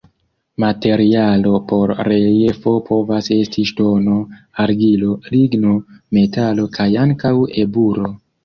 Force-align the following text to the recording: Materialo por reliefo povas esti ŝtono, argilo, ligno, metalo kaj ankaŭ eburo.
Materialo 0.61 1.51
por 1.71 1.93
reliefo 2.07 2.73
povas 2.89 3.29
esti 3.37 3.67
ŝtono, 3.73 4.17
argilo, 4.67 5.13
ligno, 5.37 5.77
metalo 6.19 6.69
kaj 6.81 6.91
ankaŭ 7.07 7.37
eburo. 7.67 8.13